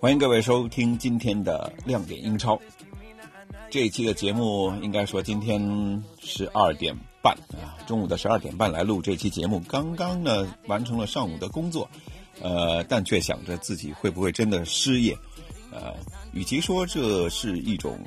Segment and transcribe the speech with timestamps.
[0.00, 2.56] 欢迎各位收听今天的亮点英超。
[3.68, 5.60] 这一期的节目，应该说今天
[6.20, 9.58] 十二点半啊，中午的十二点半来录这期节目。
[9.68, 11.90] 刚刚呢完成了上午的工作，
[12.40, 15.18] 呃，但却想着自己会不会真的失业。
[15.72, 15.92] 呃，
[16.32, 17.98] 与其说这是一种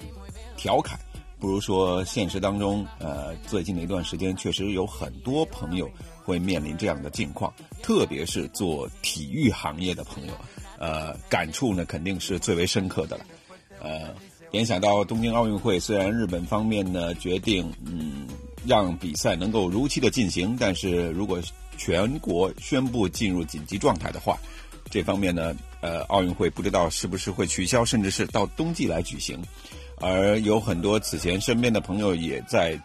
[0.56, 0.98] 调侃，
[1.42, 5.90] 不如说现实当中，呃，最近的一段时间确实有很多朋友
[6.24, 10.34] 会面临这样的境况，特别是做体育行业的朋友。
[10.78, 13.26] 呃，感触呢肯定是最为深刻的了。
[13.82, 14.14] 呃，
[14.52, 18.28] 联想到东京奥运会，虽然日本方面呢决定嗯
[18.64, 21.42] 让比赛能够如期的进行，但是如果
[21.76, 24.38] 全国宣布进入紧急状态的话，
[24.92, 29.42] 这方面呢，呃，奥运会不知道是不是会取消，甚至是到冬季来举行。
[30.02, 32.78] 而有很多此前身边的朋友也在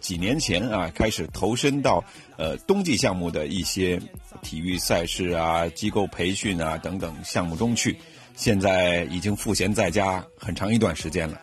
[0.00, 2.02] 几年前啊开始投身到
[2.36, 4.00] 呃冬季项目的一些。
[4.42, 7.96] 体育赛事啊，机构培训啊等等项目中去，
[8.34, 11.40] 现在已经赋闲在家很长一段时间了。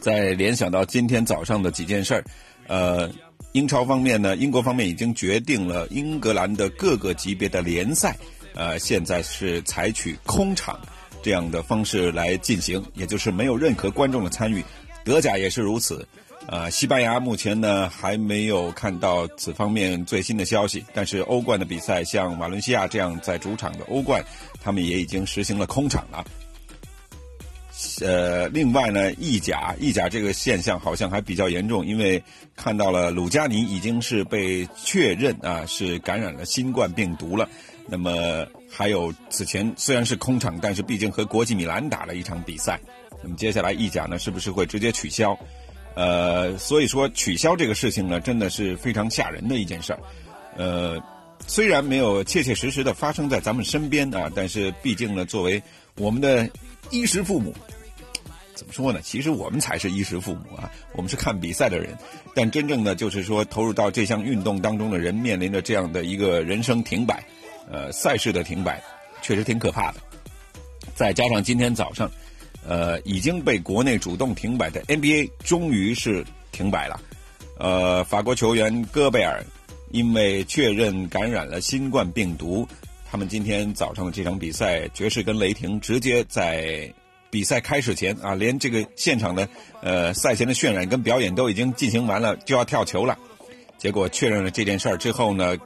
[0.00, 2.24] 再联想到今天早上的几件事儿，
[2.68, 3.10] 呃，
[3.52, 8.16] 英超方面呢，英国方面已经决定了英格兰的各个级别的联赛，
[8.54, 10.80] 呃，现在是采取空场
[11.22, 14.64] 这样的方式来进行，也就是没有任何观众的参与。
[15.04, 16.06] 德甲也是如此。
[16.46, 24.24] 呃，西班牙目前呢还没有看到此方面最新的消息，但是欧冠的比赛，像瓦伦西亚这样在主场的欧冠，
[24.62, 26.24] 他们也已经实行了空场了。
[28.00, 32.22] 呃，另外呢，意甲，意甲这个现象好像还比较严重，因为
[32.56, 37.48] 看到了鲁加尼已经是被确认啊是感染了新冠病毒了。
[37.90, 42.78] 那么还有此前虽然是空场，但是毕竟和国际米兰打了一场比赛。
[43.22, 45.36] 那么接下来意甲呢，是不是会直接取消？
[45.94, 49.98] 呃，所以说取消这个事情呢，真的是非常吓人的一件事儿。
[50.56, 51.02] 呃，
[51.46, 55.60] 虽然没有切切实实的发生在咱们身边啊，但是毕竟呢，作为
[55.96, 56.48] 我们的
[56.90, 57.52] 衣食父母，
[58.54, 59.00] 怎么说呢？
[59.02, 61.96] 其实我们才是衣食父母啊，我们是看比赛的人。
[62.34, 67.24] 但真正的就是说，投入到这项运动当中的人，面临着这样的一个人生停摆，
[67.70, 68.82] 呃，赛事的停摆，
[69.22, 70.00] 确实挺可怕的。
[70.94, 72.10] 再加上今天早上。
[72.66, 77.00] 呃，已经被国内主动停摆的 NBA 终于是停摆了。
[77.58, 79.42] 呃，法国球员戈贝尔
[79.90, 82.68] 因为确认感染了新冠病毒，
[83.10, 86.92] 他们今天早上的这场比赛，爵士跟雷霆直接在
[87.30, 89.48] 比赛开始前啊，连这个现场的
[89.80, 93.16] 呃赛前的渲染跟表演都已经进行完了，就要跳球了。
[93.78, 95.56] 结果确认了这件事儿之后呢，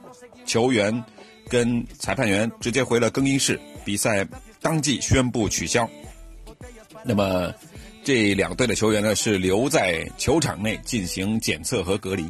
[0.45, 1.03] 球员
[1.49, 4.27] 跟裁判员直接回了更衣室，比赛
[4.61, 5.89] 当即宣布取消。
[7.03, 7.53] 那么，
[8.03, 12.29] 这两队的球员呢是留在球场内进行检测和隔离，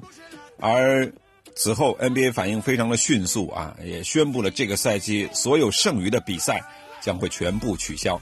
[0.60, 1.12] 而
[1.56, 6.64] 此后 NBA 反应非常的迅速啊，也宣布了这个赛季所有剩余的比赛
[7.02, 8.20] 将会全部取消。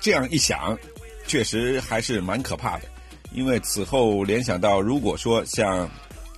[0.00, 0.78] 这样一想，
[1.26, 2.84] 确实还是蛮可怕的，
[3.32, 5.88] 因为此后联想到，如果说像，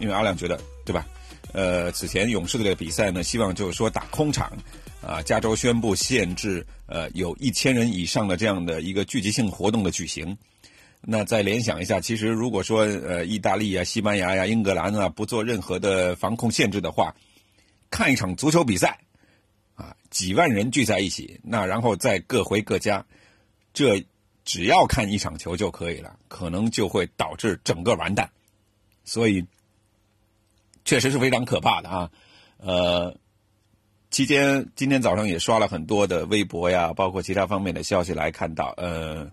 [0.00, 1.06] 因为阿亮觉得对吧？
[1.56, 4.52] 呃，此前勇士队的比赛呢，希望就是说打空场。
[5.00, 10.36] 啊，加州宣布限制，呃，有一千人以上的这样的一个聚集性活动的举行。
[11.00, 17.14] 那再联想一下，其实如果说呃，意大利啊、西班牙呀、英格兰啊不做任何的防控限制的话，
[17.88, 18.98] 看一场足球比赛，
[19.76, 23.06] 啊，几万人聚在一起，那然后再各回各家，
[23.72, 24.04] 这
[24.44, 28.28] 只要看一场球就可以了，可能就会导致整个完蛋。
[29.04, 29.44] 所以，
[30.86, 32.10] 确实是非常可怕的啊，
[32.56, 33.14] 呃。
[34.08, 39.28] 期间，今天早上也刷了很多的微博呀，包括其他方面的消息来看到，呃，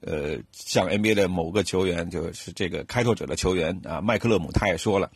[0.00, 5.10] 呃，像 NBA 的某个球员，就是这个开拓者的球员啊，麦克勒姆，他也说了，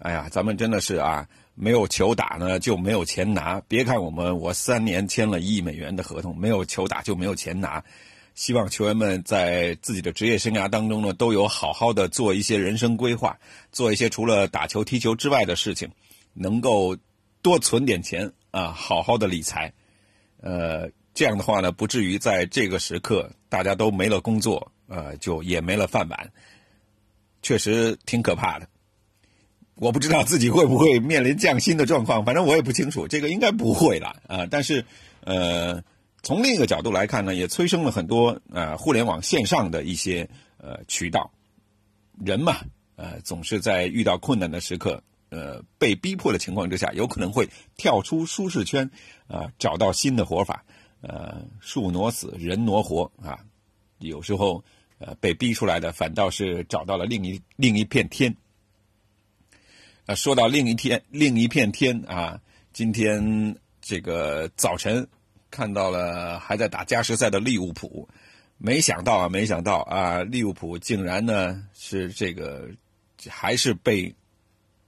[0.00, 3.62] 哎呀，咱们真的是啊，没有球打呢就没有钱拿。
[3.68, 7.82] 别看我们，我三年签了一亿美元的合同，没有球打就没有钱拿。
[8.36, 13.36] 希望球员们在自己的职业生涯当中呢，都有好好的做一些人生规划，
[13.72, 15.90] 做一些除了打球踢球之外的事情，
[16.32, 16.96] 能够。
[17.42, 19.72] 多存点钱啊，好好的理财，
[20.40, 26.32] 呃，这样的话呢，不至于在这个时刻大家都没了工作，呃，就也没了饭碗。
[27.42, 28.66] 确实挺可怕的。
[29.76, 34.48] 我不知道自己会不会面临降薪的状况，反正我也不清楚，这个应该不会了啊。
[34.50, 34.84] 但是，
[35.20, 35.84] 呃，
[36.26, 40.28] 从另一个角度来看呢，也催生了很多呃互联网线上的一些
[40.58, 41.30] 呃渠道。
[42.24, 42.56] 人嘛，
[42.96, 48.90] 呃，总是在遇到困难的时刻，呃，被逼迫的情况之下，有可能会跳出舒适圈，
[49.28, 50.64] 啊，找到新的活法。
[51.00, 53.38] 呃，树挪死，人挪活啊。
[53.98, 54.64] 有时候，
[54.98, 58.34] 呃，被逼出来的反倒是找到了另一另一片天。
[60.06, 62.40] 啊，说到另一天另一片天啊，
[62.72, 65.06] 今天这个早晨
[65.56, 68.06] 看到了还在打加时赛的利物浦，
[68.58, 72.68] 没想到啊，没想到啊，利物浦竟然呢是这个
[73.26, 74.14] 还是被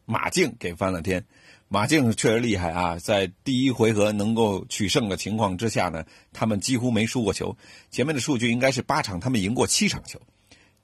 [0.05, 1.25] 马竞给翻了天。
[1.69, 6.05] 马竞确实厉害啊，在第一回合能够取胜的情况之下呢，
[6.35, 7.57] 他们几乎没输过球。
[7.91, 10.21] 前面的数据应该是八场，他们赢过七场球。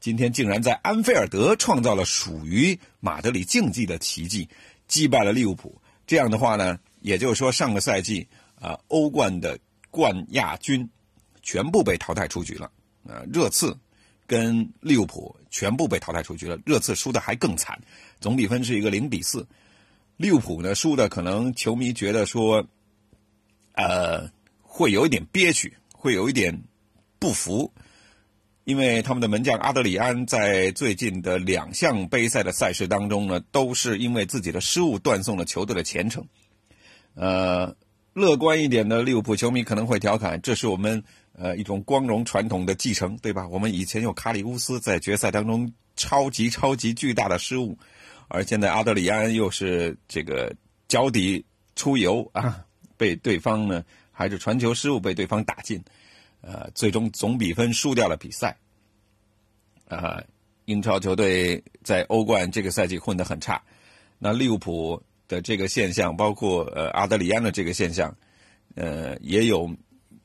[0.00, 4.48] 今天竟然在安菲尔德创造了属于马德里竞技的奇迹，
[4.88, 5.78] 击败了利物浦。
[6.06, 8.26] 这样的话呢，也就是说上个赛季
[8.60, 9.58] 啊欧冠的
[9.94, 10.90] 冠亚军
[11.40, 12.68] 全部被淘汰出局了。
[13.06, 13.78] 呃，热刺
[14.26, 16.58] 跟利物浦全部被淘汰出局了。
[16.66, 17.80] 热刺输的还更惨，
[18.18, 19.46] 总比分是一个零比四。
[20.16, 22.66] 利物浦呢输的可能球迷觉得说，
[23.74, 24.28] 呃，
[24.62, 26.64] 会有一点憋屈，会有一点
[27.20, 27.72] 不服。
[28.64, 36.26] 因为他们的门将阿德里安在最近的两项杯赛的赛事当中呢，都是因为自己的失误断送了球队的前程。
[37.14, 37.76] 呃，
[38.14, 41.02] 乐观一点的利物浦球迷可能会调侃：“这是我们
[41.32, 43.46] 呃一种光荣传统的继承，对吧？
[43.48, 47.76] 我们以前有卡里乌斯在决赛当中超级超级巨大的失误，
[48.28, 50.54] 而现在阿德里安又是这个
[50.88, 51.44] 脚底
[51.76, 52.64] 出油 啊，
[52.96, 55.82] 被对方呢还是传球失误被对方打进。”
[56.46, 58.54] 呃，最终总比分输掉了比赛。
[59.88, 60.22] 啊，
[60.66, 63.62] 英超球队在欧冠这个赛季混得很差。
[64.18, 68.16] 那利物浦的这个现象，包括呃阿德里安的这个现象，
[68.74, 69.70] 呃，也有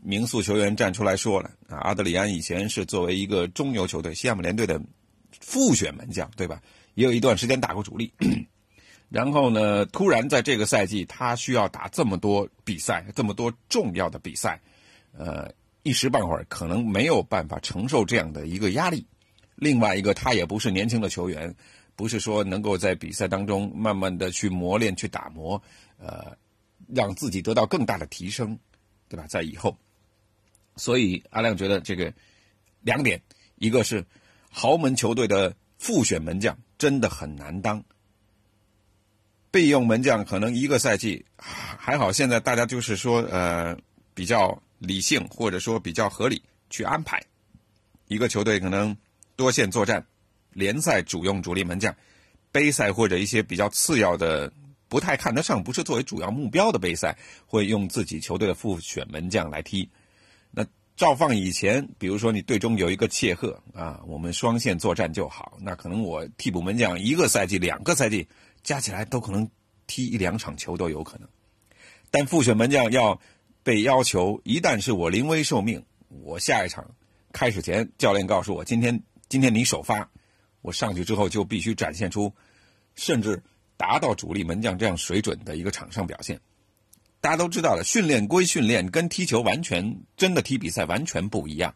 [0.02, 4.82] 名宿球员站出来说了，阿德里安以前是作为一个中游球队西汉姆联队的
[5.40, 6.62] 复选门将，对吧？
[6.96, 8.14] 也有一段时间打过主力。
[9.10, 14.60] 然后呢，突然在这个赛季，他需要打这么多比赛，这么多重要的比赛，
[15.18, 15.52] 呃。
[15.82, 19.08] 一时半会儿可能没有办法承受这样的一个压力，
[19.56, 21.56] 另外一个他也不是年轻的球员，
[22.00, 25.62] 不是说能够在比赛当中慢慢的去磨练、去打磨，
[25.98, 26.38] 呃，
[26.88, 28.58] 让自己得到更大的提升，
[29.10, 29.28] 对吧？
[29.28, 29.78] 在以后，
[30.78, 32.14] 所以阿亮觉得这个
[32.80, 33.22] 两点，
[33.56, 34.06] 一个是
[34.50, 37.84] 豪门球队的复选门将真的很难当，
[39.52, 43.78] 备用门将可能一个赛季还好，现在大家就是说呃
[44.14, 44.64] 比较。
[44.82, 47.22] 理性或者说比较合理去安排，
[48.08, 48.96] 一个球队可能
[49.36, 50.08] 多线作战，
[50.60, 51.96] 联赛主用主力门将，
[52.52, 54.52] 杯赛或者一些比较次要的、
[54.88, 57.18] 不太看得上、不是作为主要目标的杯赛，
[57.48, 59.90] 会用自己球队的复选门将来踢。
[60.52, 60.64] 那
[60.96, 68.28] 照放以前，比如说你队中有一个切赫啊，我们双线作战就好，那可能我替补门将一个赛季、两个赛季
[68.62, 69.50] 加起来都可能
[69.88, 71.28] 踢一两场球都有可能，
[72.12, 73.20] 但复选门将要。
[73.62, 76.90] 被要求，一旦是我临危受命，我下一场
[77.34, 80.10] 开始前，教练告诉我，今天今天你首发，
[80.62, 82.34] 我上去之后就必须展现出，
[82.96, 83.42] 甚至
[83.78, 86.40] 达到主力门将这样水准的一个场上表现。
[87.22, 91.74] 大家都知道了，训练归训练，跟踢球完全真的踢比赛完全不一样。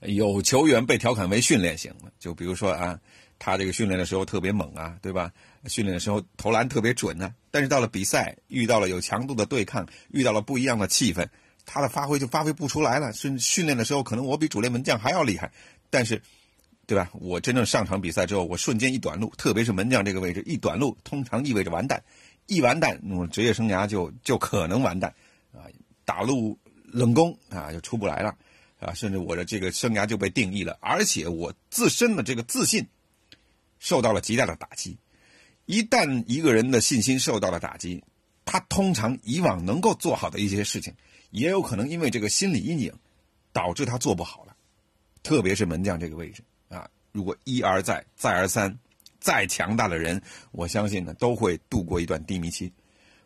[0.00, 2.98] 有球员被调侃为训练型的，就比如说啊。
[3.40, 5.30] 他这个训练的时候特别猛啊，对吧？
[5.66, 7.32] 训练的时候投篮特别准呢。
[7.52, 11.24] 但是到了比赛，遇到了有强度的对抗，遇到了不一样的气氛，
[11.64, 13.12] 他的发挥就发挥不出来了。
[13.12, 15.52] 训训练的时候，可能我比主力门将还要厉害，
[15.88, 16.20] 但是，
[16.88, 17.10] 对吧？
[17.12, 22.02] 我真正上场比赛之后，我瞬间一短路，特别是门将这个位置一短路，通常意味着完蛋。
[22.46, 25.14] 一完蛋，那么职业生涯就就可能完蛋
[25.52, 25.68] 啊！
[26.06, 28.34] 打入冷宫啊，就出不来了
[28.80, 28.94] 啊！
[28.94, 32.86] 甚至我的这个生涯就被定义了，而且我自身的这个自信。
[33.78, 34.96] 受到了极大的打击。
[35.66, 38.02] 一旦一个人的信心受到了打击，
[38.46, 40.94] 他通常以往能够做好的一些事情，
[41.30, 42.94] 也有可能因为这个心理阴影，
[43.52, 44.56] 导致他做不好了。
[45.22, 46.42] 特别是门将这个位置，
[47.12, 48.78] 如果一而再、再而三，
[49.20, 50.20] 再强大的人，
[50.52, 52.72] 我相信呢都会度过一段低迷期。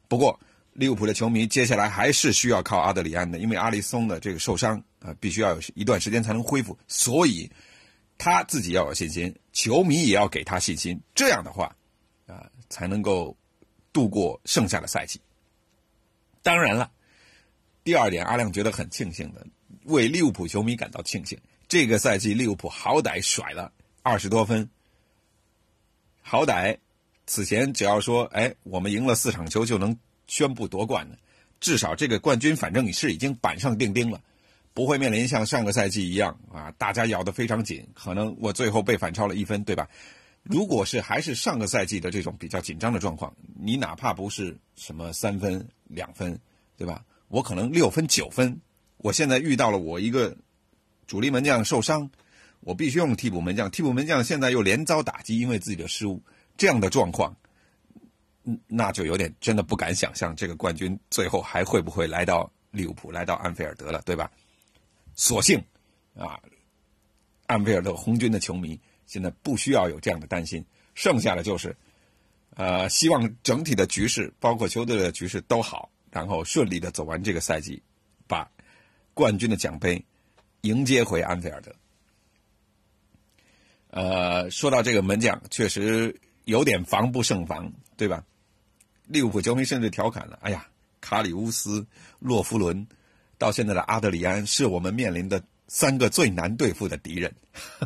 [0.09, 0.39] 不过，
[0.73, 7.51] 利物浦的球迷接下来还是需要靠阿德里安的，因为阿里松的这个受伤啊，必须要有一段时间才能恢复，所以。
[8.19, 11.75] 他自己要有信心，球迷也要给他信心，这样的话，
[12.29, 13.37] 啊，才能够
[13.93, 15.21] 度过剩下的赛季。
[16.41, 16.89] 当然了，
[17.83, 19.45] 第二点，阿亮觉得很庆幸的，
[19.87, 21.37] 为利物浦球迷感到庆幸。
[21.73, 24.69] 这个赛季利物浦好歹甩了二十多分，
[26.21, 26.77] 好歹
[27.25, 31.17] 此前只要说，哎，我们赢了四场球就能宣布夺冠了，
[31.61, 34.21] 至少这个冠军反正你是已经板上钉钉了，
[34.75, 39.89] 不会面临像上个赛季一样啊，大家咬得非常紧，可能我最后被反超了一分，对吧？
[40.43, 46.39] 如果是还是上个赛季的这种比较紧张的状况，你哪怕不是什么三分两分，
[46.77, 47.03] 对吧？
[47.29, 48.61] 我可能六分九分，
[48.99, 50.37] 我现在遇到了我一个
[51.13, 52.11] 主力门将受伤，
[52.61, 56.23] 我必须用替补门将，替补门将现在又连遭打击，因为自己的失误，
[56.57, 57.37] 这样的状况，
[58.67, 64.31] 那就有点真的不敢想象这个冠军最后还会不会来到利物浦，来到安菲尔德了，对吧？
[65.15, 65.63] 所幸
[66.17, 66.41] 啊，
[67.47, 68.81] 安菲尔德红军的球迷。
[69.05, 70.65] 现在不需要有这样的担心，
[70.95, 71.77] 剩下的就是，
[72.57, 77.83] 呃，希望整体的局势，包括球队的局势都好，然后顺利的走完这个赛季，
[78.27, 78.51] 把
[79.13, 80.03] 冠军的奖杯
[80.63, 81.73] 迎接回安菲尔德。
[83.91, 88.25] 呃，说到这个门将，确实有点防不胜防，对吧？
[89.07, 90.67] 利物浦球迷甚至调侃了：“哎呀，
[91.01, 91.85] 卡里乌斯、
[92.21, 92.87] 洛夫伦，
[93.39, 97.35] 到现在的阿德里安，是我们面临的三个最难对付的敌人。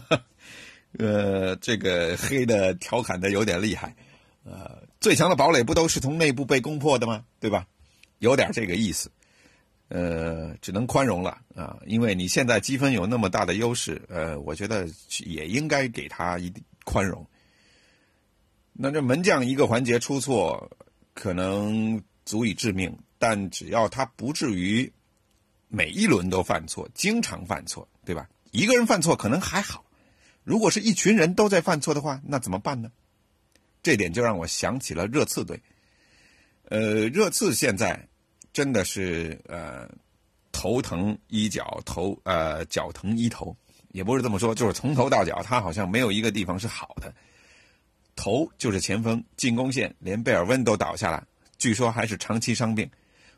[0.99, 3.97] ”呃，这个黑的调侃的有点厉害，
[4.45, 7.25] 呃，最强的堡垒不都是从内部被攻破的吗？
[7.40, 7.66] 对吧？
[8.18, 9.11] 有点这个意思，
[9.88, 14.88] 呃，只能宽容了啊，因为你现在积分有那么大的优势，呃，我觉得
[15.25, 16.52] 也应该给他一
[16.85, 17.25] 宽容。
[18.73, 20.71] 那这门将一个环节出错，
[21.14, 24.93] 可能足以致命，但只要他不至于
[25.69, 28.28] 每一轮都犯错，经常犯错，对吧？
[28.50, 29.85] 一个人犯错可能还好。
[30.45, 32.90] 如果是一群人都在犯错的话，那怎么办呢？
[33.83, 35.61] 这点就让我想起了热刺队。
[36.69, 38.09] 呃，热刺现在
[38.57, 39.87] 真的是呃
[40.51, 43.55] 头疼医脚，头呃脚疼医头，
[43.93, 47.15] 也不是这么说，就是从头到脚，他好像没有一个地方是好的。
[48.15, 51.27] 头就是前锋进攻线，连贝尔温都倒下了，
[51.59, 52.91] 据说还是长期伤病。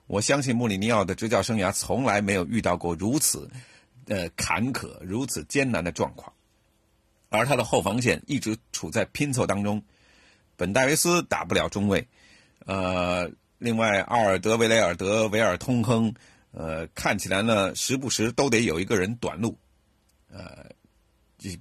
[0.07, 3.51] 我相信穆里尼奥的执教生涯从来没有遇到过如此
[4.07, 6.33] 呃坎坷、如此艰难的状况。
[7.29, 9.83] 而他的后防线一直处在拼凑当中，
[10.55, 12.07] 本戴维斯打不了中卫，
[12.67, 16.15] 呃，另外阿尔德维雷尔德、维尔通亨，
[16.53, 19.59] 呃，看起来呢时不时都得有一个人短路，
[20.31, 20.65] 呃，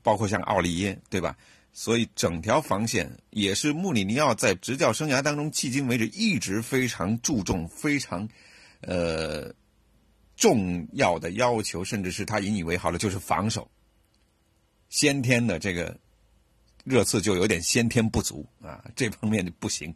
[0.02, 1.36] 包括像奥利耶，对吧？
[1.74, 8.28] 所以整条防线也是穆里尼奥在执教生涯当中迄今为止一直非常注重、非常
[8.82, 9.54] 呃
[10.36, 13.70] 重要的要求，甚至是他引以为豪的，就是防守。
[14.90, 15.96] 先天的这个
[16.84, 19.94] 热刺就有点先天不足啊，这方面就不行，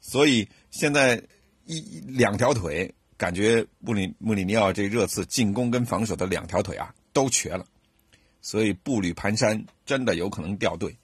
[0.00, 1.22] 所以现在
[1.64, 7.64] 一两条腿，感觉穆里穆里尼奥这热刺进攻跟防守的两条腿啊都瘸了，
[8.40, 10.96] 所以步履蹒跚，真的有可能掉队。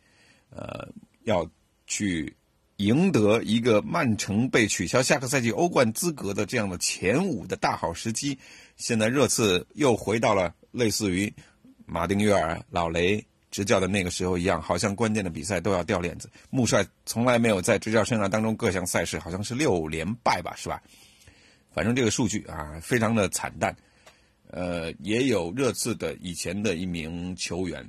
[0.51, 0.89] 呃，
[1.23, 1.49] 要
[1.87, 2.35] 去
[2.79, 8.37] 赢得一个曼城被取消下个赛季欧冠资格的这样的前五的大好时机，
[8.77, 11.33] 现在热刺又回到了类似于。
[11.91, 16.29] 马丁约尔、老雷执教的那个时候一样，好像关键的比赛都要掉链子。
[16.51, 20.83] 穆帅从来没有在执教生涯当中各项赛事好像是六连败吧，是吧？
[21.73, 23.77] 反正这个数据啊，非常的惨淡。
[24.51, 27.87] 呃，也有热刺的以前的一名球员，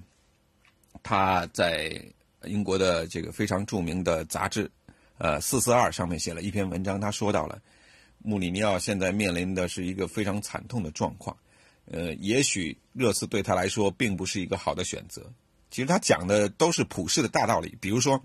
[1.02, 2.02] 他在
[2.44, 4.70] 英国的这个非常著名的杂志，
[5.18, 7.62] 呃，四四二上面写了一篇文章，他说到了
[8.18, 11.36] 穆里尼奥现在面临的是一个非常惨痛的状况。
[11.86, 15.24] 呃，也许热刺对他来说并不是一个好的选择。
[15.70, 18.24] 其实他讲的都是普世的大道理，比如说，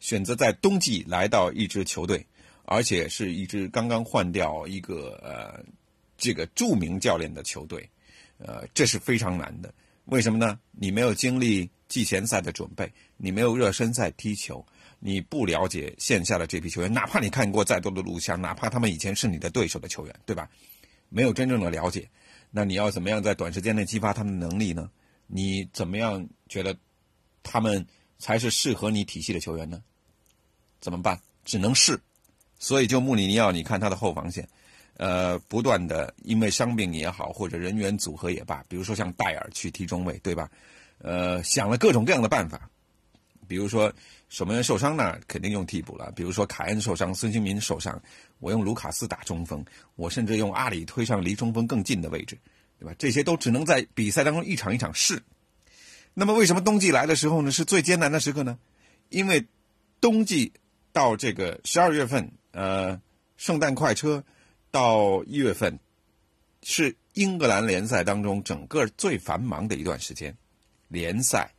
[0.00, 2.26] 选择在冬季来到一支球队，
[2.64, 5.64] 而且是一支刚刚换掉一个呃
[6.16, 7.88] 这个著名教练的球队，
[8.38, 9.72] 呃，这是非常难的。
[10.06, 10.58] 为什么呢？
[10.72, 14.64] 你没有经历季前赛的准备，你没有热身赛踢球，
[14.98, 20.48] 你不了解线下的这批球员，哪怕你看过再多的录像，哪怕他们以前是你的对手的球员，对吧？
[21.08, 22.08] 没有真正的了解。
[22.50, 24.90] 那你要怎么样在短时间内激发他们的能力呢？
[25.26, 26.76] 你怎么样觉得
[27.42, 27.86] 他们
[28.18, 29.82] 才是适合你体系的球员呢？
[30.80, 31.20] 怎么办？
[31.44, 32.00] 只能试。
[32.58, 34.48] 所以就穆里尼奥，你看他的后防线，
[34.96, 40.50] 呃，不断的因为伤病也好，或者人员组合也罢，比如说像戴尔去踢中卫，对吧？
[40.98, 42.70] 呃，想了各种各样的办法，
[43.46, 43.92] 比如说
[44.30, 48.00] 守门员受伤那，肯定用替补了；比如说凯恩受伤，孙兴民受伤。
[48.38, 49.64] 我用卢卡斯打中锋，
[49.96, 52.38] 我甚至用阿里推上离中锋更近的位置，
[52.84, 52.94] 对吧？
[52.98, 55.22] 这些都只能在比赛当中一场一场试。
[56.12, 58.58] 那么为什么冬季来的时候呢是最艰难的时刻呢？
[59.08, 59.46] 因为
[60.00, 60.52] 冬季
[60.92, 63.00] 到这个十二月份，呃，
[63.38, 64.22] 圣诞快车
[64.70, 65.78] 到一月份
[66.62, 70.36] 是英格兰联赛当中整个最繁忙的一段时间，
[70.88, 71.52] 联赛、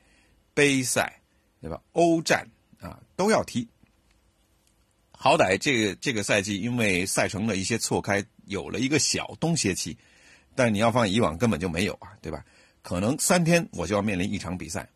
[0.54, 1.20] 杯赛，
[1.60, 1.82] 对吧？
[1.94, 2.48] 欧战
[2.80, 3.68] 啊，都要踢。
[5.12, 9.98] 好歹这个这个赛季因为赛程的一些错开，有了一个小冬歇期，
[10.56, 12.44] 但是你要放以往根本就没有啊，对吧？
[12.82, 14.88] 可能三天我就要面临一场比赛，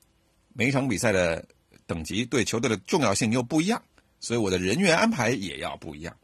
[0.54, 1.46] 每一场比赛的
[1.86, 3.82] 等级对球队的重要性又不一样，
[4.20, 6.16] 所以我的人员安排也要不一样。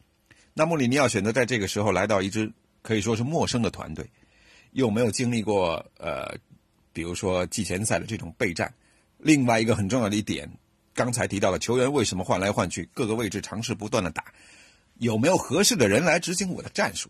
[0.53, 2.51] 那穆里尼奥选择在这个时候来到一支
[2.81, 4.09] 可以说是陌生的团队，
[4.71, 6.33] 又没有经历过呃，
[6.93, 8.73] 比如说季前赛的这种备战。
[9.17, 10.49] 另外一个很重要的一点。
[10.93, 14.23] 刚才提到的球员为什么换来换去，各个位置尝试不断的打，
[14.99, 17.09] 有没有合适的人来执行我的战术？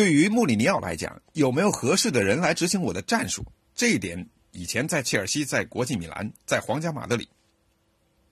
[0.00, 3.44] 对于穆里尼奥来讲，有没有合适的人来执行我的战术？
[3.74, 7.28] 这一点以前在切尔西、在国际米兰、在皇家马德里，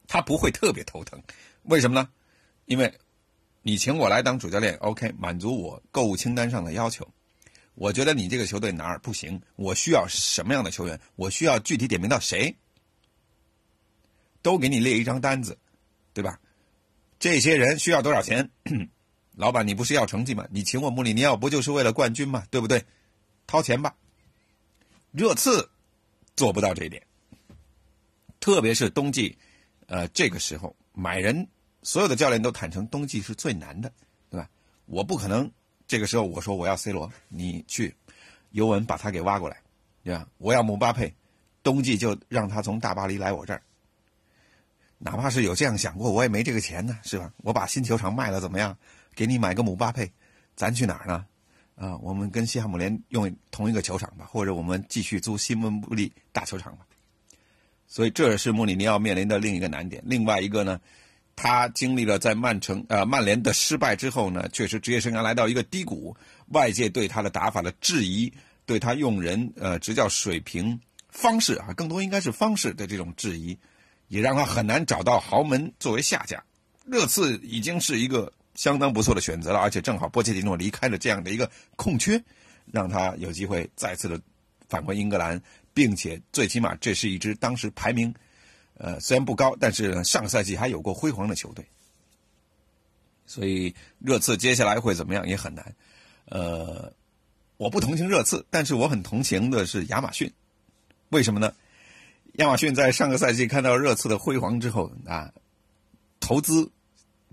[0.07, 1.23] 他不会特别头疼。
[1.65, 2.09] 为什么呢？
[2.65, 2.91] 因为
[3.61, 7.07] 你请我来当主教练，OK，满足我购物清单上的要求。
[7.75, 9.39] 我觉得你这个球队哪儿不行？
[9.57, 10.99] 我需要什么样的球员？
[11.17, 12.57] 我需要具体点名到谁？
[14.41, 15.59] 都给你列一张单子，
[16.15, 16.41] 对吧？
[17.19, 18.51] 这些人需要多少钱？
[19.39, 20.45] 老板，你不是要成绩吗？
[20.51, 22.43] 你请我穆里尼奥不就是为了冠军吗？
[22.51, 22.85] 对不对？
[23.47, 23.95] 掏钱吧。
[25.13, 25.71] 热刺
[26.35, 27.01] 做不到这一点，
[28.41, 29.39] 特别是冬季，
[29.87, 31.47] 呃，这个时候买人，
[31.85, 33.93] 所有的教练都坦诚，冬季是最难的，
[34.29, 34.51] 对吧？
[34.87, 35.49] 我不可能
[35.87, 37.95] 这个时候我说我要 C 罗，你去
[38.51, 39.63] 尤文把他给挖过来，
[40.03, 40.27] 对吧？
[40.39, 41.15] 我要姆巴佩，
[41.63, 43.63] 冬季就让他从大巴黎来我这儿。
[44.99, 47.33] 哪怕是有这样想过，我也没这个钱呢，是吧？
[47.37, 48.77] 我把新球场卖了怎么样？
[49.19, 50.09] 给你买个姆巴佩，
[50.55, 51.27] 咱去哪儿呢？
[51.75, 56.87] 啊，我们跟西汉姆联用同一个球场吧，或者我们继续租西温布利大球场吧。
[57.89, 60.01] 所以这是穆里尼奥面临的另一个难点。
[60.07, 60.81] 另外一个呢，
[61.35, 66.17] 他经历了在曼城呃曼联的失败之后呢，确实职业生涯来到一个低谷，
[66.51, 68.33] 外界对他的打法的质疑，
[68.67, 73.59] 对他用人呃执教水平方式啊，更多应该是方式的这种质疑。
[74.07, 76.41] 也让他很难找到豪门作为下家，
[76.87, 82.21] 热刺已经是一个相当不错的选择了，而且正好波切蒂诺离开了这样的一个空缺，
[82.73, 84.21] 让他有机会再次的
[84.69, 85.41] 返回英格兰，
[85.73, 88.13] 并且最起码这是一支当时排名，
[88.75, 91.65] 呃虽然不高，但是上个赛季还有过辉煌的球队，
[93.27, 95.73] 所以热刺接下来会怎么样也很难。
[96.25, 96.93] 呃，
[97.59, 100.29] 我不同情热刺，但是我很同情的是亚马逊，
[101.11, 101.55] 为什么呢？
[102.39, 105.33] 亚马逊在上个赛季看到热刺的辉煌之后啊，
[106.19, 106.69] 投资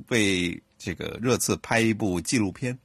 [0.07, 2.77] 被这个热刺拍一部纪录片，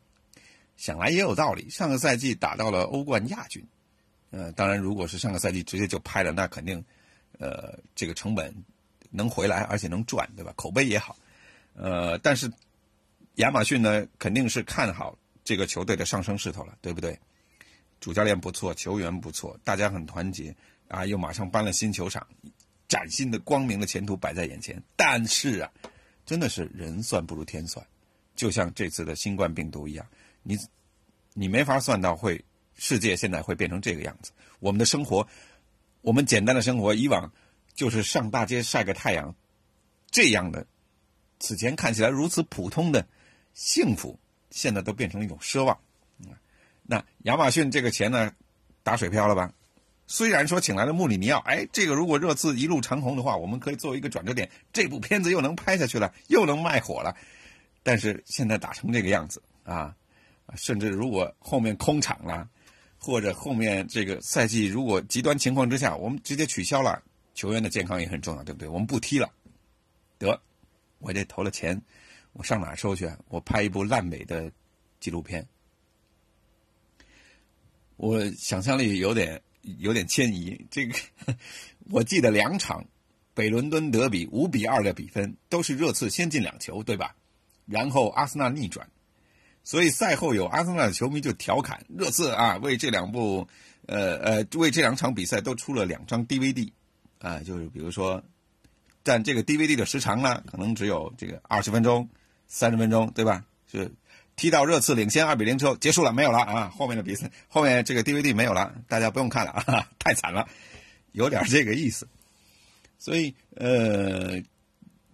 [0.79, 1.69] 想来也有道理。
[1.69, 3.63] 上个赛季打到了欧冠亚军，
[4.31, 6.83] 呃，当然如果是上个赛季直接就拍了，那肯定
[7.39, 8.55] 呃这个成本
[9.11, 10.51] 能回来，而且能赚，对吧？
[10.57, 11.15] 口碑也好，
[11.75, 12.51] 呃，但是
[13.35, 17.19] 亚马逊呢肯定是看好这个球队的上升势头了，对不对？
[18.01, 20.57] 主教练不错，球员不错，大家很团结。
[20.89, 22.27] 啊，又马上搬了新球场，
[22.89, 24.83] 崭新的光明的前途摆在眼前。
[24.97, 25.71] 但是啊，
[26.27, 27.87] 真的是人算不如天算，
[28.41, 30.07] 就像这次的新冠病毒一样，
[30.43, 30.57] 你
[31.35, 32.43] 你没法算到会
[32.75, 34.33] 世界现在会变成这个样子。
[34.61, 35.29] 我们的生活，
[36.01, 37.31] 我们简单的生活，以往
[37.75, 39.35] 就是上大街晒个太阳，
[40.11, 40.67] 这样的
[41.39, 43.07] 此前看起来如此普通的
[43.53, 44.19] 幸福，
[44.51, 45.79] 现在都变成一种奢望。
[46.83, 48.33] 那亚马逊这个钱呢，
[48.83, 49.53] 打水漂了吧？
[50.07, 57.15] 虽然说请来了穆里尼奥，哎，这个如果热刺一路长红的话，我们可以作为一个转折点，这部片子又能拍下去了，又能卖火了。
[57.83, 59.95] 但是现在打成这个样子啊，
[60.57, 62.49] 甚至如果后面空场了，
[62.99, 67.03] 或者后面这个赛季如果极端情况之下，我们直接取消了，
[67.35, 68.69] 球员的健康也很重要，对不对？
[68.69, 69.31] 我们不踢了，
[70.19, 70.41] 得，
[70.99, 71.81] 我这投了钱，
[72.33, 73.11] 我上哪收去？
[73.29, 74.51] 我拍一部烂尾的
[74.99, 75.47] 纪录片，
[77.97, 79.41] 我想象力有点。
[79.79, 80.99] 有点迁移，这个
[81.91, 82.83] 我记得两场
[83.35, 87.15] 北伦敦德比五比二的比分都是热刺先进两球，对吧？
[87.71, 88.89] 然后阿森纳逆转，
[89.65, 93.47] 所以赛后有阿森纳的球迷就调侃热刺啊，为这两部
[93.87, 96.71] 呃呃为这两场比赛都出了两张 DVD
[97.21, 98.23] 啊，就是比如说，
[99.03, 102.09] 但这个 DVD 的时长呢，可能只有这个二十分钟、
[102.49, 103.45] 三十分钟，对吧？
[103.71, 103.93] 是。
[104.37, 106.73] 踢到热刺领先二比零之后结束了，没有了啊！
[106.75, 109.87] 后面的比赛，后面这个 DVD 没有了，大家不用看了啊！
[110.01, 110.49] 太惨了，
[111.13, 112.09] 有点这个意思。
[112.99, 114.41] 所以，呃，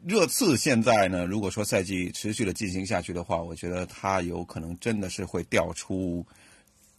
[0.07, 6.25] 热刺现在呢，如果说赛季持续的进行下去的话，我觉得他有可能真的是会调出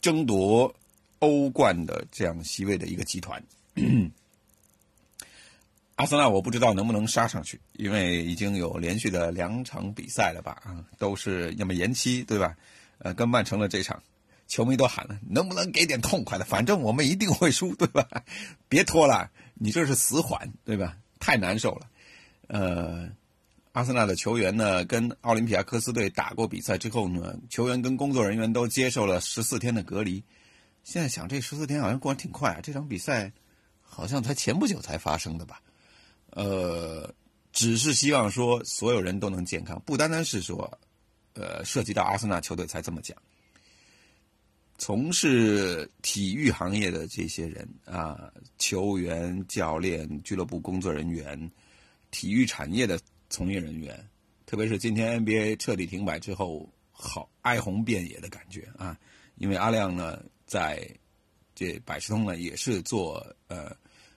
[0.02, 0.74] 争夺
[1.20, 3.42] 欧冠的这样席位的一个集团。
[5.96, 10.60] 阿森纳我不知道能不能杀上去，因为已经有连续的两场比赛了吧？
[10.62, 12.54] 啊，都是要么延期，对吧？
[12.98, 14.02] 呃，跟曼城的这场，
[14.48, 16.44] 球迷都喊了，能不能给点痛快的？
[16.44, 18.06] 反正我们一定会输，对吧？
[18.68, 20.98] 别拖了，你这是死缓，对吧？
[21.18, 21.88] 太难受了。
[22.48, 23.08] 呃，
[23.72, 30.22] 阿森纳的球员呢，跟奥林匹亚科斯队打过比赛之后呢，球员跟工作人员都接受了十四天的隔离。
[30.82, 32.60] 现在想，这十四天好像过得挺快啊！
[32.62, 33.30] 这场比赛
[33.80, 35.60] 好像才前不久才发生的吧？
[36.30, 37.12] 呃，
[37.52, 40.78] 只是希望说所有人都能健康，不单单是说，
[41.34, 43.16] 呃，涉及到阿森纳球队才这么讲。
[44.78, 51.50] 从事体育行业的这些人啊，球员、教练、俱乐部工作人员、
[52.18, 52.98] 体育产业的
[53.30, 53.96] 从业人员，
[54.44, 58.98] 特别是今天 NBA 彻底停摆之后，好哀鸿遍野的感觉啊！
[59.36, 60.84] 因为阿亮呢，在
[61.54, 63.70] 这百事通呢也是做呃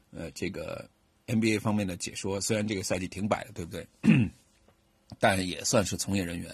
[0.09, 0.89] 呃这个
[1.27, 3.87] NBA 方面的解说，虽然这个赛季停摆了，对不对？
[5.19, 6.49] 但也算是从业人员。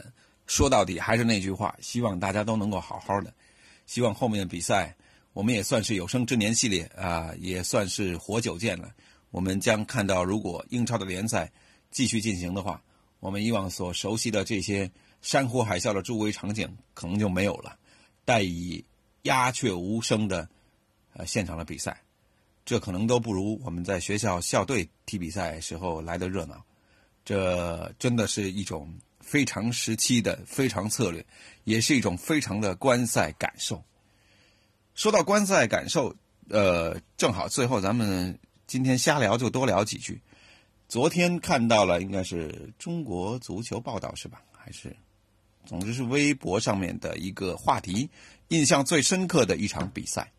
[0.47, 3.33] 说到底还是那句话，希望大家都能够好好的。
[3.85, 4.93] 希望后面的比赛，
[5.31, 8.93] 我们也算是有生之年系列啊，也算是活久见了。
[9.37, 11.51] 我们将看到，如果英超的联赛
[11.91, 12.81] 继续进行的话，
[13.19, 14.89] 我们以往所熟悉的这些
[15.21, 17.77] 山呼海啸的助威场景可能就没有了，
[18.25, 18.83] 待以
[19.21, 20.49] 鸦雀无声的
[21.13, 22.01] 呃现场的比赛，
[22.65, 26.65] 这可能都不如我们在学校校队踢比赛时候来的热闹。
[27.23, 28.91] 这真的是一种。
[29.19, 31.25] 非常时期的非常策略，
[31.65, 33.83] 也是一种非常的观赛感受。
[34.95, 36.15] 说到观赛感受，
[36.47, 40.21] 呃，正好最后咱们今天瞎聊就多聊几句。
[40.89, 44.41] 昨天看到了，应该是中国足球报道是吧？
[44.51, 44.93] 还是，
[45.65, 48.09] 总之是微博上面的一个话题，
[48.49, 50.29] 印象最深刻的一场比赛。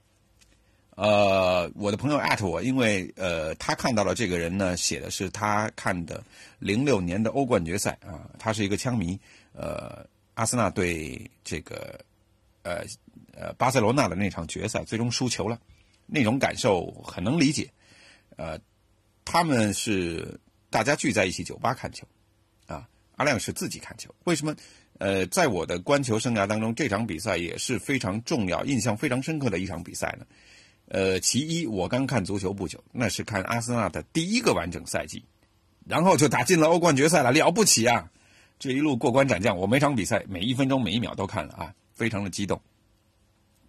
[0.94, 6.22] 呃，我的朋友艾特我，因为呃，他看到了这个人呢，写的是他看的
[6.58, 9.18] 零六年的欧冠决赛啊，他是一个枪迷，
[9.52, 11.98] 呃，阿森纳对这个
[12.62, 12.84] 呃
[13.32, 15.58] 呃巴塞罗那的那场决赛最终输球了，
[16.04, 17.70] 那种感受很能理解，
[18.38, 18.58] 呃，
[19.24, 20.38] 他们是
[20.70, 22.06] 大家聚在一起酒吧看球，
[22.66, 24.54] 啊，阿亮是自己看球，为什么？
[24.98, 30.26] 呃，在我的观球生涯当中，这场比赛也是非常重要、印象非常深刻的一场比赛呢。
[30.86, 35.24] 呃，其一，我刚看足球不久，那是看阿森纳的第一个完整赛季，
[35.86, 38.10] 然后就打进了欧冠决赛了，了不起啊！
[38.58, 42.60] 这一路过关斩将，我每场比赛每一分钟每一秒都看了啊，非常的激动。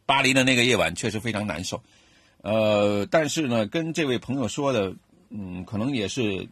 [0.05, 1.83] 巴黎的那个夜晚确实非常难受，
[2.41, 4.95] 呃，但是呢，跟这位朋友说的，
[5.29, 6.47] 嗯，可能也是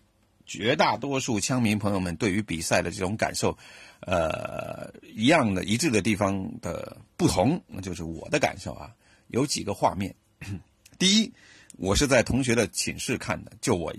[0.46, 3.58] 绝大多数枪迷朋友们对于比赛的这种感受，
[4.02, 8.92] 呃，一样的一致的地方的不同，那就是我的感受啊，
[9.28, 10.14] 有几个画面。
[11.00, 11.34] 第一，
[11.78, 13.94] 我是在同学的寝室看的，就我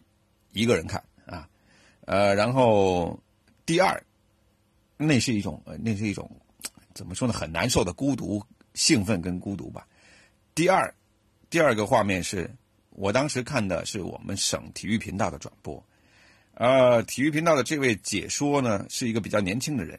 [0.53, 1.49] 一个人看啊，
[2.05, 3.19] 呃，然后
[3.65, 4.05] 第二，
[4.97, 6.31] 那是一种，那是一种
[6.93, 7.33] 怎么说呢？
[7.33, 8.43] 很难受的孤独、
[8.75, 9.87] 兴奋跟孤独吧。
[10.55, 10.95] 第二，
[11.51, 12.51] 第二个画面是
[12.91, 15.83] 我当时看的是我们省体育频道的转播，
[16.55, 19.99] 呃，体育频道的这位解说呢是一个比较年轻的人，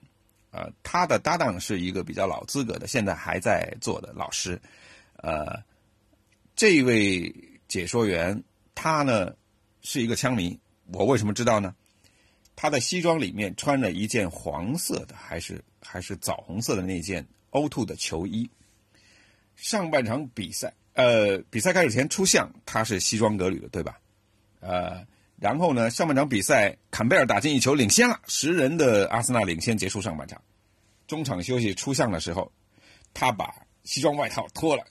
[0.51, 4.61] 呃，他的搭档是一个比较老资格的，现在还在做的老师，
[5.17, 5.63] 呃。
[6.55, 7.33] 这位
[7.69, 8.43] 解说员，
[8.75, 9.33] 他呢
[9.81, 10.59] 是一个枪迷。
[10.91, 11.73] 我为什么知道呢？
[12.53, 18.49] 他的西装里面穿着一件黄色的，还是还是枣红色的那件 O2 的球衣。
[19.55, 23.97] 上半场比赛，呃，比赛开始前出相，他是西装革履的，对吧？
[24.59, 25.07] 呃，
[25.37, 30.41] 然后呢，上半场比赛，坎贝尔打进一球，领先了，十人的阿森纳领先，结束上半场。
[31.07, 32.51] 中场休息出相的时候，
[33.13, 33.49] 他把
[33.85, 34.83] 西装外套脱了。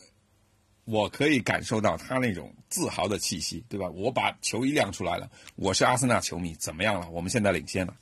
[0.87, 3.87] 我可以感受到他那种自豪的气息，对吧？
[3.91, 7.11] 我把球衣亮出来了，我是阿森纳球迷，怎么样了？
[7.11, 7.95] 我们现在领先了。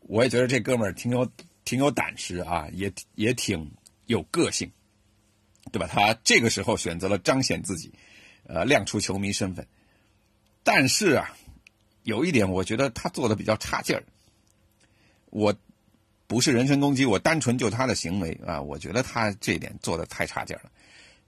[0.00, 1.30] 我也觉得这哥们儿挺有
[1.66, 3.70] 挺有胆识啊，也也挺
[4.06, 4.72] 有个性，
[5.72, 5.88] 对吧？
[5.90, 7.92] 他这个时候选择了彰显自己，
[8.46, 9.66] 呃，亮出球迷身份。
[10.62, 11.36] 但是啊，
[12.02, 14.04] 有一点我觉得他做的比较差劲儿。
[15.30, 15.54] 我
[16.26, 20.70] 不是人身攻击，我单纯就他的行为啊，我觉得他这一点做的太差劲了。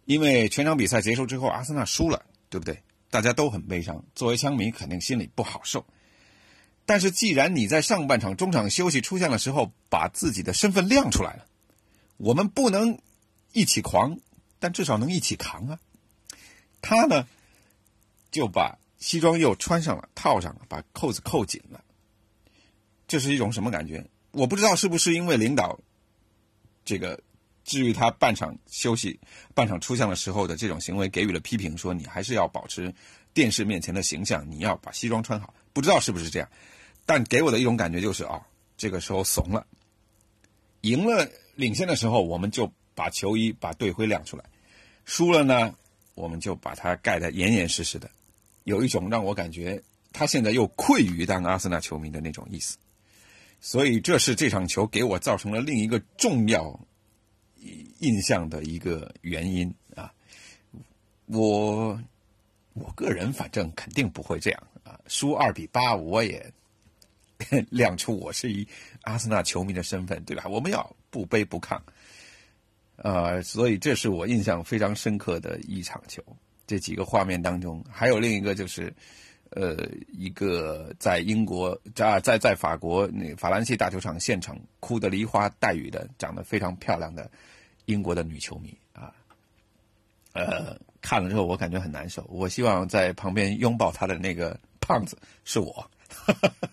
[0.04, 2.80] 因为全场比赛结束之后，阿森纳输了，对不对？
[3.10, 5.84] 大家都很悲伤，作为枪迷肯定心里不好受。
[6.84, 11.46] 但是既然你在上半场中场休息出现的时候把自己的身份亮出来了，
[12.16, 13.00] 我们不能
[13.52, 14.18] 一起狂，
[14.58, 15.78] 但至少能一起扛啊。
[16.82, 17.26] 他呢
[18.30, 21.82] 就把西装又穿上了，套上了，把扣子扣紧了。
[23.08, 24.04] 这是一种什么感觉？
[24.32, 25.78] 我不知道是不是因为领导
[26.84, 27.20] 这个。
[27.64, 29.18] 至于他半场休息、
[29.52, 32.94] 半场出现的时候的这种行为，给予了批评，说你还是要保持
[33.34, 35.52] 电视面前的形象，你要把西装穿好。
[35.72, 36.48] 不知道是不是这样，
[37.04, 38.40] 但给我的一种感觉就是啊，
[38.76, 39.66] 这个时候怂了。
[40.82, 44.42] 赢了、领先的时候，我们就把球衣、把队徽亮出来；
[45.04, 45.72] 输了呢，
[46.14, 48.10] 我们就把它盖得严严实实的。
[48.64, 49.80] 有一种让我感觉
[50.12, 52.76] 他现在又愧于当阿森纳球迷的那种意思，
[53.60, 56.80] 所以这是这场球给我造成了另一个重要
[58.00, 60.12] 印象的一个原因啊。
[61.26, 62.00] 我
[62.72, 66.52] 我个人反正肯定不会这样啊，输二比八我也
[67.70, 68.66] 亮出我是一
[69.02, 70.46] 阿森纳球迷的身份，对吧？
[70.48, 71.78] 我们要不卑不亢，
[72.96, 76.22] 呃，所以这是我印象非常深刻的一场球。
[76.66, 78.92] 这几个画面当中，还有另一个就是，
[79.50, 79.76] 呃，
[80.12, 87.30] 一个在英国在在在法国那法兰西大球场现场哭得梨花带雨的，长得非常漂亮的
[87.84, 89.12] 英国的女球迷啊，
[90.32, 92.24] 呃，看了之后我感觉很难受。
[92.28, 95.72] 我希望在旁边拥抱她的那个胖子是我，
[96.08, 96.68] 哈哈哈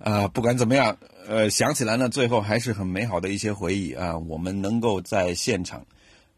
[0.00, 0.96] 啊，不管怎么样，
[1.28, 5.86] 呃，想起来呢，最后还是很美好的一些回忆啊，我们能够在现场。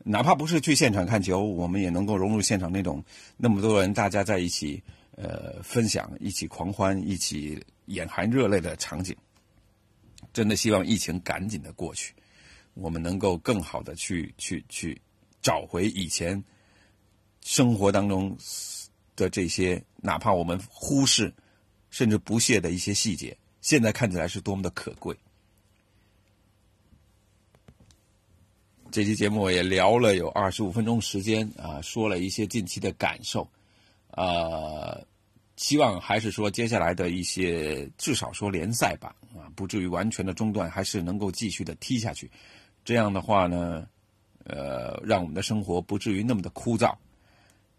[0.05, 3.05] 哪怕不是去现场看球，我们也能够融入现场那种
[3.37, 4.83] 那么多人大家在一起，
[5.15, 9.17] 呃，分享、一起狂欢、一起眼含热泪的场景。
[10.33, 12.13] 真的希望疫情赶紧的过去，
[12.75, 15.01] 我们能够更好的去去去
[15.41, 16.43] 找回以前
[17.45, 18.37] 生活当中
[19.15, 21.33] 的这些，哪怕我们忽视
[21.91, 25.17] 甚至不屑的一些细节，现在看起来是多么的可贵。
[28.91, 33.49] 这期节目也聊了有二十五分钟时间啊，说了一些近期的感受，
[34.11, 35.03] 呃，
[35.57, 42.31] 希望还是说接下来的一些至少说联赛吧，啊，不至于完全的中断，还是能够继续的踢下去。
[42.85, 43.87] 这样的话呢，
[44.45, 46.95] 呃，让我们的生活不至于那么的枯燥。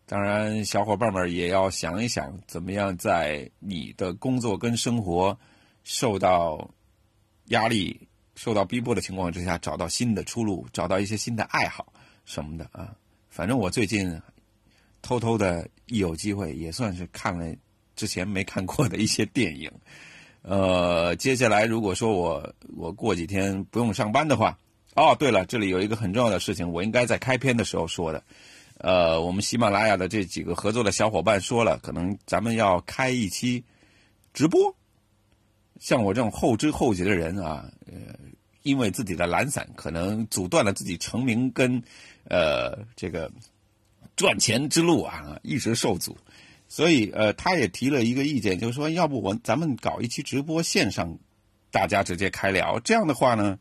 [0.07, 5.37] 当然，小伙伴们也要想一想，怎么样在你的工作跟生活
[5.83, 6.69] 受到
[7.45, 8.07] 压力。
[8.35, 11.93] 受到逼迫的情况之下，找到新的出路，找到一些新的爱好
[12.25, 12.91] 什么的啊。
[13.29, 14.19] 反正我最近
[15.03, 17.55] 偷偷的，一有机会也算是看了
[17.95, 19.71] 之前没看过的一些电影。
[20.41, 24.57] 呃，接下来如果说我我过几天不用上班的话，
[24.95, 28.23] 哦，对了，这里有一个很重要的事情，我应该在开篇的时候说的。
[28.79, 33.63] 呃，我们喜马拉雅的这几个合作的小伙伴说了，可能咱们要开一期
[34.33, 34.75] 直播。
[35.79, 38.15] 像我这种后知后觉的人啊，呃，
[38.61, 41.81] 因为自己的懒散，可能阻断了自己成名跟，
[42.25, 43.31] 呃，这个
[44.15, 46.17] 赚钱之路啊，一直受阻。
[46.69, 51.17] 所以，呃，他也提了一个意见，就是说，要不我咱们搞一期直播线上，
[51.69, 53.59] 大家直接开聊，这样的话呢，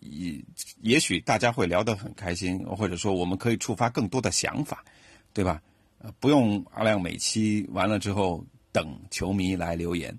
[0.00, 0.42] 也
[0.80, 4.84] 也许大家会聊得很开心，或者说我们可以触发更多的想法，
[5.34, 5.60] 对吧？
[6.20, 10.16] 不用阿亮每期完了之后等球迷来留言。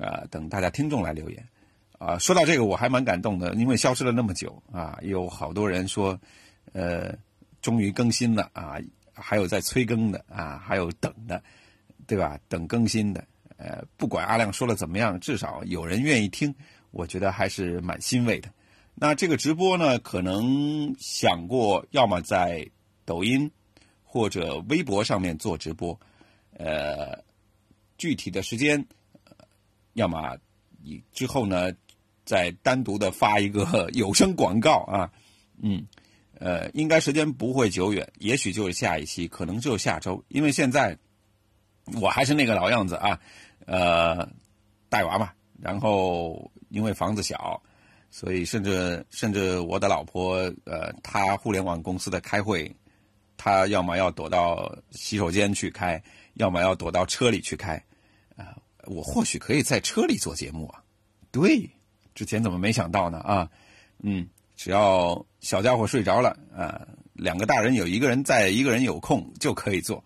[0.00, 1.48] 啊，等大家听众来留言，
[1.98, 6.18] 啊，说到这个我还蛮感动的，因为消失了那么久啊，有好多人说，
[6.72, 7.14] 呃，
[7.60, 8.76] 终于更新了啊，
[9.12, 11.42] 还有在催更的啊，还有等的，
[12.06, 12.38] 对吧？
[12.48, 13.22] 等更新的，
[13.56, 16.54] 呃，不管阿亮说的怎么样，至少有人愿意听，
[16.90, 18.48] 我觉得还是蛮欣慰的。
[18.94, 22.66] 那这个直播呢，可能想过要么在
[23.04, 23.50] 抖音
[24.04, 25.98] 或者微博上面做直播，
[26.56, 27.22] 呃，
[27.98, 28.86] 具体的时间。
[29.94, 30.36] 要么
[30.82, 31.72] 你之后呢，
[32.24, 35.10] 再单独的发一个有声广告啊，
[35.62, 35.86] 嗯，
[36.38, 40.96] 呃，应该时间不会久远，也许就是下一期，可能就下周，因为现在
[42.00, 43.18] 我还是那个老样子啊，
[43.66, 44.28] 呃，
[44.88, 47.62] 带娃嘛，然后因为房子小，
[48.10, 52.74] 所以甚至甚至我的老婆呃，她互联网公司的开会，
[53.36, 56.02] 她要么要躲到洗手间去开，
[56.34, 57.82] 要么要躲到车里去开。
[58.86, 60.82] 我或许可以在车里做节目啊，
[61.30, 61.70] 对，
[62.14, 63.48] 之前怎么没想到呢啊？
[64.02, 70.02] 嗯，只要小家伙睡着了啊，两个大人有一个人在，一个人有空就可以做，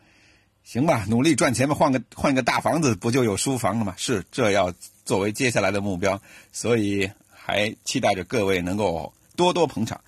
[0.64, 1.06] 行吧？
[1.08, 3.94] 努力赚钱吧，换个换个大房子不就有书房了吗？
[3.96, 4.72] 是，这要
[5.04, 6.20] 作为接下来的目标，
[6.52, 10.00] 所以还期待着各位能够多多捧场，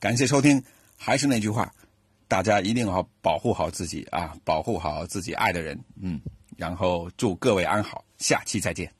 [0.00, 0.62] 感谢收听。
[0.96, 1.72] 还是那句话，
[2.28, 6.20] 大家一定要保护好自己啊，保护好自己爱的人，嗯。
[6.60, 8.99] 然后祝各位安好，下期再见。